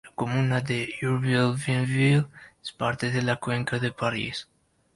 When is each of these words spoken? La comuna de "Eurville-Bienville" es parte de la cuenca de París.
La 0.03 0.09
comuna 0.15 0.61
de 0.61 0.95
"Eurville-Bienville" 0.99 2.25
es 2.63 2.71
parte 2.71 3.11
de 3.11 3.21
la 3.21 3.35
cuenca 3.35 3.77
de 3.77 3.91
París. 3.91 4.47